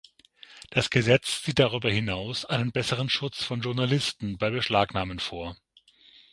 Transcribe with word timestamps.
Das 0.71 0.89
Gesetz 0.89 1.43
sieht 1.43 1.59
darüber 1.59 1.91
hinaus 1.91 2.43
einen 2.45 2.71
besseren 2.71 3.07
Schutz 3.07 3.43
von 3.43 3.61
Journalisten 3.61 4.39
bei 4.39 4.49
Beschlagnahmen 4.49 5.19
vor. 5.19 5.55